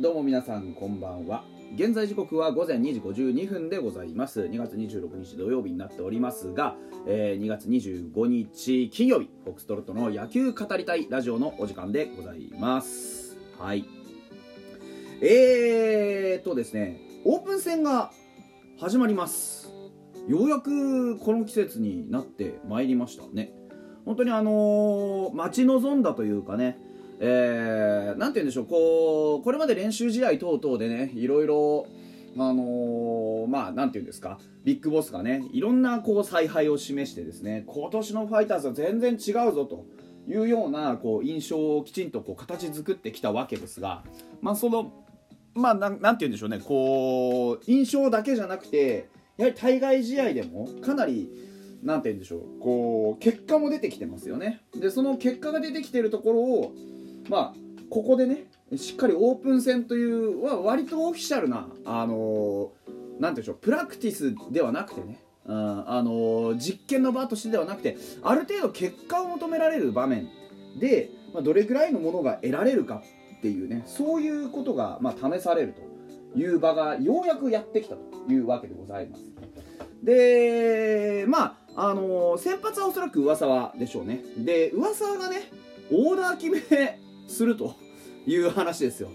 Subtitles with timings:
[0.00, 1.42] どうも皆さんこんばんは。
[1.74, 4.42] 現在時刻は午前2時52分でございます。
[4.42, 6.76] 2月26日土曜日になっておりますが、
[7.08, 13.36] えー2月25日金曜日フォックストロットの野球語りたいラジオのお時間でございます。
[13.58, 13.86] はい。
[15.20, 18.12] えーとですねオープン戦が
[18.78, 19.68] 始まります。
[20.28, 23.52] ようやくこの季節になってまいりましたね。
[24.04, 26.78] 本当にあのー待ち望んだというかね
[27.20, 31.86] えー、なんて言うんでしょうこうこれまで練習試合等々でねいろいろ
[32.36, 39.86] あのーまあなんて言うんですかビッグボスがねいろんなこう采配を示してですね今年のファイターズは全然違うぞと
[40.28, 44.04] いうようなこう印象をきちんとこう形作ってきたわけですが
[44.42, 44.92] まあその
[45.54, 51.30] まあなんなんて言うんでしょうねこう印象だけじゃなくてやはり対外試合でもかなり
[51.82, 54.62] なんて言うんでしょうこう結果も出てきてますよね。
[54.74, 56.72] でその結果が出てきてるところを
[57.28, 57.54] まあ
[57.90, 58.44] ここでね
[58.76, 70.28] しっかりオープン戦というは割とオフィシャルなあのーなんて言うんでしょうプラクティスではなくてねうんあのー実験の場としてではなくてある程度結果を求められる場面
[70.78, 73.02] で、まあ、どれぐらいのものが得られるか
[73.38, 75.74] っていうねそういうことが、まあ、試される
[76.34, 79.22] という場がようやくやってきたというわけでございます。
[80.02, 84.20] でまああのー先発はおそらく上沢でしょうね。
[84.36, 85.50] で上沢がね
[85.90, 86.60] オーダー決め
[87.28, 87.76] すると
[88.26, 89.10] いう話ですよ。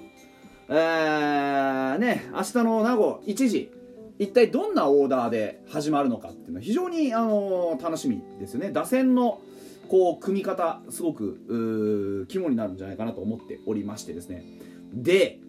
[0.69, 3.71] えー、ね明日の名護1時
[4.17, 8.71] 一体どんなオーダーで始まるのかっていうのは非常に、あのー楽しみですよね。
[8.71, 9.41] 打線の
[9.89, 14.45] こう組み方すごく肝になるんじゃないかなと思っておりましてですね。
[14.93, 15.39] で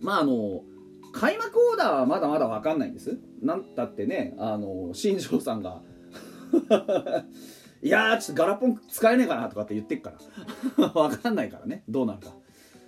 [0.00, 0.62] まああの
[1.12, 3.18] 開幕オーダーはまだまだ分かんないんです。
[3.40, 5.82] なんだってねあの新庄さんが。
[7.82, 10.12] いやーちょっとガラポン使えねえかなとかって言ってっか
[10.76, 10.88] ら。
[10.88, 11.82] 分かんないからね。
[11.88, 12.34] どうなるか。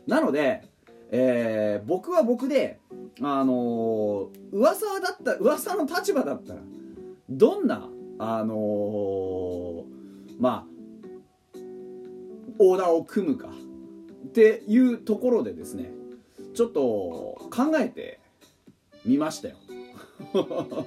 [0.07, 0.69] なので、
[1.11, 2.79] えー僕は僕で
[3.21, 6.61] あのー噂だった噂の立場だったら
[7.29, 7.89] どんな
[8.19, 9.85] あのー
[10.39, 11.59] まあ
[12.59, 15.93] オーダーを組むかっていうところでですね
[16.55, 16.81] ちょっと
[17.51, 18.21] 考えて
[19.05, 19.57] みましたよ。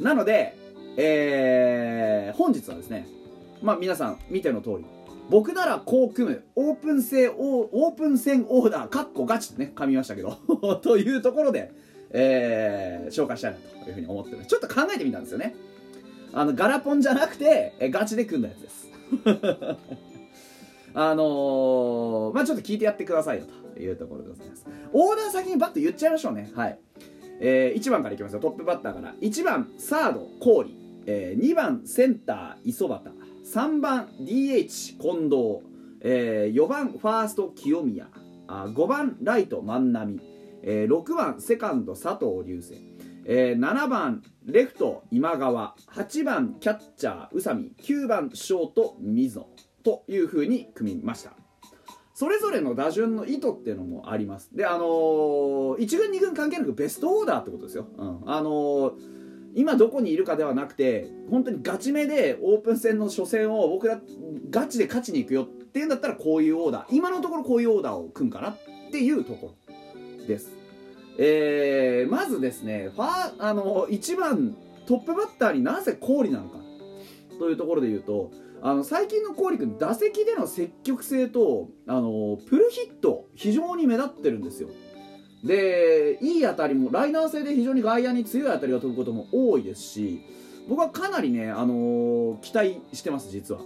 [0.00, 0.56] なので、
[0.96, 3.06] えー本日はですね
[3.62, 4.84] まあ皆さん見ての通り
[5.28, 10.32] 僕ならこう組むオープン戦オープン戦オーダーかっこガチってね噛みましたけど
[10.82, 11.72] というところで、
[12.10, 14.48] えー紹介したいなというふうに思ってます。
[14.48, 15.54] ちょっと考えてみたんですよね。
[16.32, 18.88] あのガラポンじゃなくてえガチで組んだやつです。
[20.94, 24.66] あのーまあちょっと聞いてやってくださいよというところでございます。
[24.92, 26.50] オーダー先にバッと言っちゃいましょうね。
[26.54, 26.78] はい、
[27.40, 28.40] え1番からいきますよ。
[28.40, 29.14] トップバッターから。
[29.20, 30.70] 1番サード郡、
[31.06, 33.02] え2番センター磯端
[33.44, 35.60] 3番 DH 近藤、
[36.02, 38.08] え4番ファースト清宮。
[38.46, 40.20] あ5番ライト万波、
[40.62, 42.74] えー6番セカンド佐藤隆星、
[43.24, 45.74] えー7番レフト今川。
[45.94, 47.72] 8番キャッチャー宇佐美。
[47.82, 49.48] 9番ショート水野
[49.82, 51.39] というふうに組みました。
[52.20, 54.54] それぞれの打順の意図っていうのもあります。
[54.54, 58.92] であのー、1軍2軍関係なくベストオーダーってことですよ、うん、あのー
[59.54, 64.00] 今どこにいるかではなくて本当にガチめでオープン戦の初戦を僕ら
[64.50, 66.94] ガチで勝ちに行くよっていうんだったらこういうオーダー。
[66.94, 68.58] 今のところこういうオーダーを組むかなっ
[68.92, 69.54] ていうとこ
[70.20, 70.52] ろです。
[71.18, 76.58] えー、まずですねファーあの1番トップバッターになぜ氷なのか
[77.38, 78.30] というところで言うと
[78.62, 84.68] あの最近の氷君打席での積極性とあのプルヒット非常に目立ってるんですよ。
[85.44, 90.20] でいい当たりもライナー性で非常に外野に強い当たりが飛ぶことも多いですし
[90.68, 93.60] 僕はかなりね、あの期待してます実は、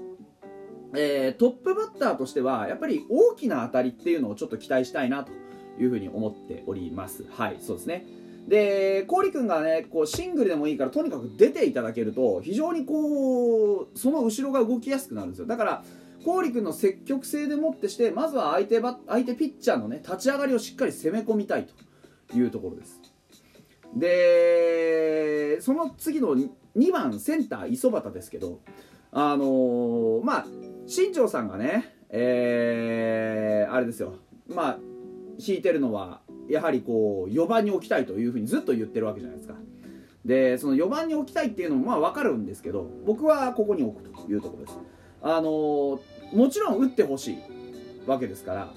[0.97, 5.33] えートップバッターとしてはやっぱり大きな当たりっていうのをちょっと期待したいなと
[5.79, 7.25] いうふうに思っております。
[7.31, 8.07] はいそうですね。
[8.49, 15.47] で郡君がねこうシングルでもいいからとにかく出ていただけると非常にこうその後ろが動きやすくなるんですよ。
[15.47, 15.85] だから
[16.25, 21.67] 郡君の積極性でもってしてまずは相手バ相手ピッチャーのね立ち上がりをしっかり攻め込みたい
[22.29, 23.01] というところです。
[23.95, 28.61] でその次の2番センター磯端ですけど
[29.13, 30.47] あのーまあ
[30.87, 34.15] 新庄さんがねえーあれですよ。
[34.49, 34.79] まあ
[35.39, 39.55] 引いてるのはやはりこう4番に置きたいというふうにずっと言ってるわけじゃないですか。
[40.25, 44.79] でその4番に置きたいっていうのもまあ分かるんですけど僕はここに置くというところです。
[45.23, 46.01] あの
[46.33, 47.39] もちろん打ってほしい
[48.07, 48.73] わけですから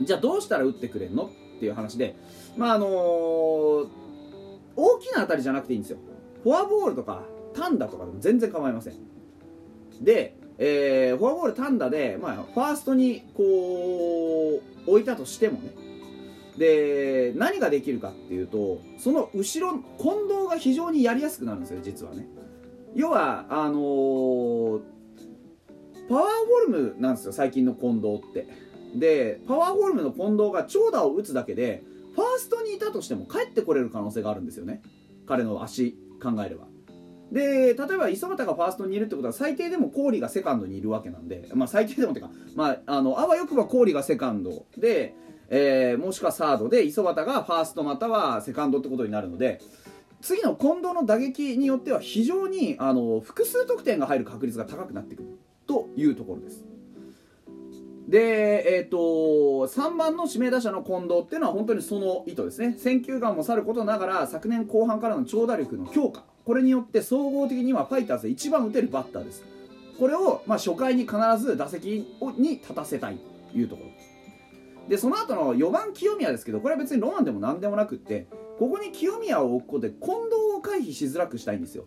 [0.00, 2.16] じゃあどうしたら打ってくれんのっていう話で
[2.56, 3.88] まああの大
[5.00, 5.98] きな当たりじゃなくていいんですよ。
[6.42, 7.24] フォアボールとか
[7.54, 8.94] 単打とかでも全然構いません。
[10.00, 15.72] でえー、フォアボール単打で、まあ、ファーストにこう置いたとしてもね
[16.56, 22.26] で何ができるかっていうとその後ろ近藤が非常にやりやすくなるんですよ実はね。
[22.94, 24.80] 要はあのー、
[26.08, 26.24] パワー
[26.68, 28.46] フォルムなんですよ最近の近藤って。
[28.94, 31.82] でパワーフォルムの近藤が長打を打つだけで
[32.14, 34.82] ファーストにいたとしても帰ってこれる可能性があるんですよね。
[35.26, 36.66] 彼の足考えれば。
[37.32, 44.66] で例えば磯畑がファーストにいるってことは最低でも郡がセカンドにいるわけなんで、まあ、最低でもっていうか、まあ、あのあわよくば郡がセカンド。
[44.76, 45.14] で、
[45.54, 49.60] えー、もしくはサードで磯畑がファーストまたはセカンドってことになるので
[50.22, 55.38] 次の近藤の打撃によっては非常にあの複数得点が入る確率が高くなってくる。
[55.66, 56.64] というところです。
[58.08, 62.74] で、えーと、3番の指名打者の近藤っていうのは本当にその意図ですね。
[62.76, 66.24] 選球眼もさることながら昨年後半からの長打力の強化。
[66.44, 69.44] これによって総合的にはファイターズで一番打てるバッターです。
[69.98, 72.04] これを、まあ、初回に必ず打席
[72.36, 73.18] に立たせたい
[73.52, 73.90] というところ。
[73.90, 74.11] で
[74.88, 78.26] でその後の4番清宮ですけどこれは別にロマンでも何でもなくって
[78.58, 81.84] ここに清宮を置くことで近藤を回避しづらくしたいんですよ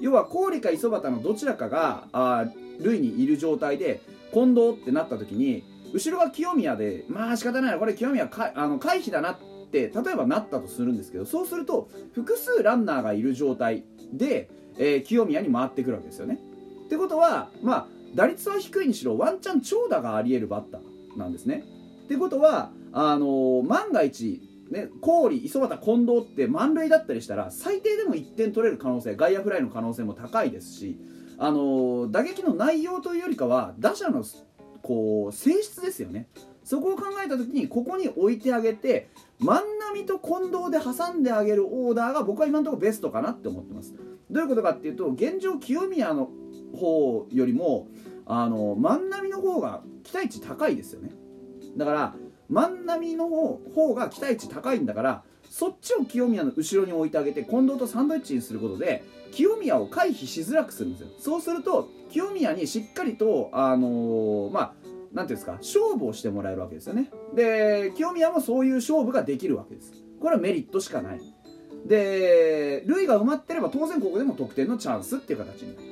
[0.00, 2.46] 要は郡か磯端のどちらかがあ
[2.80, 4.00] 塁にいる状態で
[4.32, 9.38] 近藤ってなった時に後ろが清宮でまあ仕方ないなこれ清宮かあの回避だなっ
[9.70, 16.38] て例えばなったとするんですけどそうすると複数ランナーがいる状態で、えー、清宮に回ってくるわけですよね。
[16.86, 21.64] ってことはまあ打率は低いにしろワンチャン長打がありえるバッターなんですね。
[22.04, 30.98] ってことはあのー、万が一ね、郡、磯端、近藤って満塁だったりしたら最低でも1点取れる可能性外野フライの可能性も高いですし、
[31.38, 34.24] あのー、打撃の内容というよりかは打者の
[34.82, 36.26] こう性質ですよね。
[36.64, 39.10] そこを考えた時にここに置いてあげて
[39.40, 39.62] 万
[39.92, 43.94] 波と近藤で挟んであげるオーダーが僕は今のところベストかなって思ってます。
[44.30, 46.30] どういうことかっていうと現状清宮の
[46.74, 47.88] 方よりも
[48.24, 51.10] あの万波の方が期待値高いですよね。
[51.76, 52.14] だから
[52.48, 61.08] 万波の方が期待値高いんだからそっちを清宮の後ろに置いてあげて近藤とサンドイッチにすることで清宮を回避しづらくするんですよ。
[61.18, 64.72] そうすると清宮にしっかりとあのー、まあ
[65.12, 67.10] なんていうんですか勝負をしてもらえるわけですよね。
[67.34, 69.92] で清宮もそういう勝負ができるわけです。
[70.20, 71.20] これはメリットしかない。
[71.86, 75.91] で塁が埋まってれば当然ここでも得点のチャンスっていう形になりま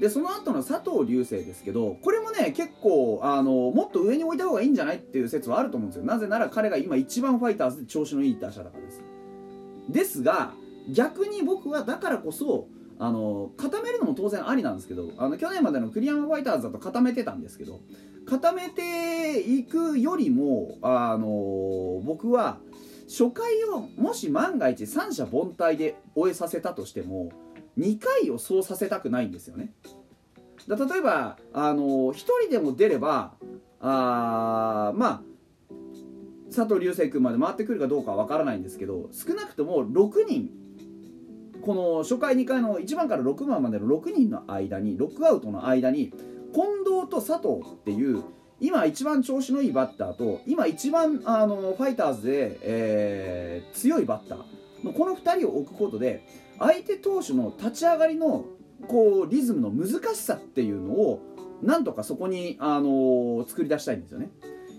[0.00, 6.04] でその後の佐藤流星ですけどこれもね結構あのもっと上に置いた方がいいんじゃないっていう説はあると思うんですよ。
[6.04, 9.02] なぜなら彼が今一番ファイターズで調子のいい打者だからです。
[9.90, 10.52] ですが
[10.90, 12.66] 逆に僕はだからこそ
[12.98, 17.80] あの固めるのも当然ありなんですけどあの去年までの栗山ファイターズだと固めてたんですけど
[18.26, 22.58] 固めていくよりもあの僕は
[23.08, 27.30] 初回をもし万が一三者凡退で終えさせたとしても
[27.80, 29.72] 2回をそうさせたくないんですよね。
[30.68, 33.34] だ例えばあの1人でも出れば
[33.80, 35.22] あまあ
[36.54, 40.50] 佐藤流星君まで回ってくるかどうかは分からないんですけど少なくとも6人
[41.62, 46.10] この初回2回の1番から6番までの6人の間に6アウトの間に
[46.52, 48.22] 近藤と佐藤っていう
[48.60, 54.38] 今一番調子のいいバッターと今一番あのファイターズで、えー、強いバッター
[54.82, 56.24] この2人を置くことで
[56.58, 58.44] 相手投手の立ち上がりの
[58.88, 61.20] こうリズムの難しさっていうのを
[61.62, 64.30] なんとかそこに、あのー、作り出したいんですよね。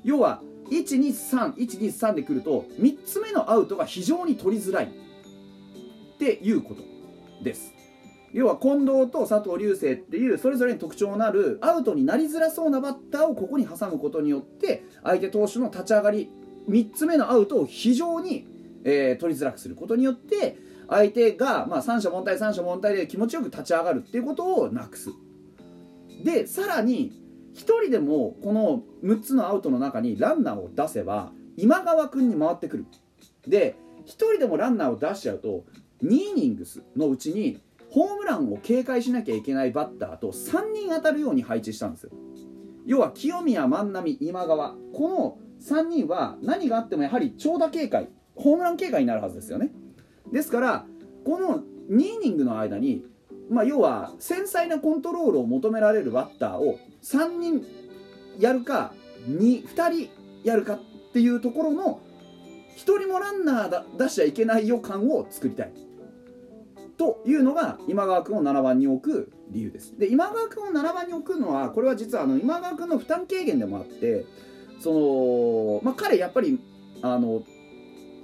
[0.03, 0.41] 要は
[0.71, 4.85] 123123で来ると3つ目のアウトが非常に取りづらい。
[4.85, 6.83] っていうこと
[7.43, 7.73] です。
[8.33, 16.31] 要は近藤と佐藤流星っていうそれぞれに特徴のあるアウトになりづらそうなバッターをここに挟むことによって相手投手の立ち上がり
[16.69, 18.47] 3つ目のアウトを非常に、
[18.83, 20.57] えー、取りづらくすることによって
[20.89, 25.09] 相手が、まあ、三者凡退三者凡退で気持ちよく立ち上がるっていうことをなくす。
[26.23, 27.21] でさらに
[27.53, 32.85] 1人でもこの6つのアウトの中にランナーを出せば今川君に回ってくる。
[33.47, 35.63] で1人でもランナーを出しちゃうと
[36.03, 37.59] 2イニングスのうちに
[37.91, 42.11] ホームランを警戒しなきゃいけないバッターと3人当たるように配置したんですよ。
[42.85, 44.75] 要は清宮万波今川。
[44.93, 48.09] この3人は何があってもやはり長打警戒。
[48.35, 49.71] ホームラン警戒になるはずですよね。
[50.31, 50.85] ですから
[51.25, 53.05] この2イニングの間に、
[53.49, 57.65] まあ、要は繊細なコントロールを求められるバッターを3人
[58.39, 58.93] やるか
[59.27, 60.09] 2, 2人
[60.43, 60.79] やるかっ
[61.13, 61.99] ていうところの
[62.77, 65.71] 1人もランナー出しちゃいけない予感を作りたい。
[66.97, 69.97] というのが今川君を7番に置く理由です。
[69.97, 74.25] で今川君を7番に置くのはこれは実はあの今川君の負担軽減でもあって
[74.79, 76.59] その、まあ、彼やっぱり
[77.01, 77.43] あの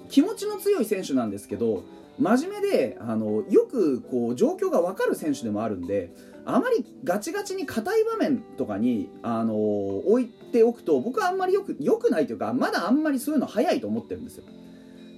[0.10, 1.84] 気持ちの強い選手なんですけど
[2.20, 6.12] 真面目であのよくこう状況が分かる選手でもあるんで
[6.46, 14.46] あまりガチガチに硬い場面とかに、あの置いておくと僕はあんまりよくよくないというかまだあんまりそういうの早いと思ってるんですよ。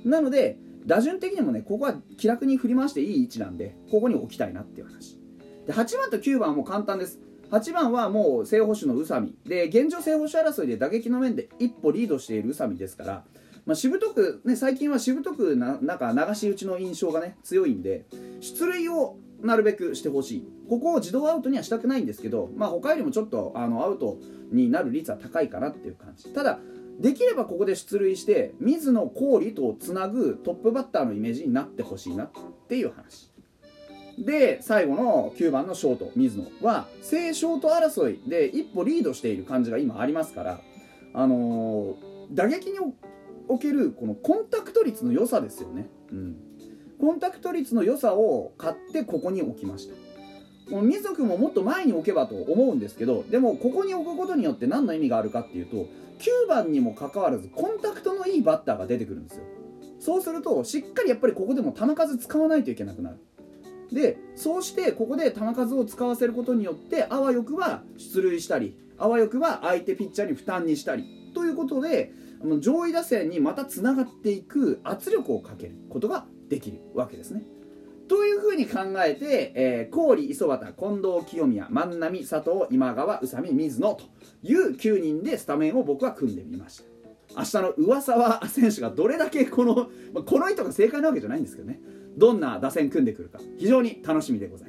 [0.05, 5.19] なので打順的にもねここは気楽に振り回していい位置なんでここに置きたいなっていう話。
[5.67, 7.19] で8番と9番はもう簡単です。
[7.51, 9.35] 8番はもう正捕手の宇佐美。
[9.47, 13.23] で現状正捕手争いで打撃の面で一歩リードしている宇佐美ですから
[13.69, 18.07] まあ、しぶとく、ね、最近はしぶとくななんか流し打ちの印象がね強いんで
[18.41, 20.47] 出塁をなるべくしてほしい。
[20.67, 24.17] ここを自動アウトにはしたくないんですけど、まあ、他よりもちょっとあのアウト
[24.51, 26.33] になる率は高いかなっていう感じ。
[26.33, 26.57] ただ
[26.99, 32.31] できればここで出塁して水野氷とつなぐトップバッターのイメージになってほしいなっ
[32.67, 33.29] ていう話。
[34.17, 40.59] で最後の9番のショート水野は正ショート争いで一歩リードしている感じが今ありますから
[41.13, 41.95] あのー、
[42.33, 42.79] 打撃に
[43.49, 46.35] おけるこのコンタクト率の良さですよね、うん、
[46.99, 49.95] コンタクト率の良さを買ってここに置きました。
[50.69, 55.87] この水野君ももっと前に置けばと思うんですけどでもここに置くことによって何の意味があるかっていうと
[56.19, 59.43] 9番にもかかわらずコンタクトのいいバッターが出てくるんですよ。
[59.99, 63.17] そうするとしっかりやっぱりここでも球数使わないといけなくなる。
[63.91, 72.11] でそうしてここで球数を使わせることによってあわよくは出塁したりあわよくは相手ピッチャーに負担にしたりということで
[72.59, 77.43] 上位打線にまたつながっていく圧力をかけることができるわけですね。
[78.07, 84.03] というふうに考えて、えー、郡磯端近藤清宮万波佐藤今川宇佐美水野と
[84.41, 86.89] いう9人でスタメンを僕は組んでみました。
[87.37, 89.75] 明日の上沢選手がどれだけこの、
[90.13, 91.79] まあ、この人が正解なわけじゃないんですけどね。
[92.17, 94.68] どんな打線組んでくるか非常に楽しみでござい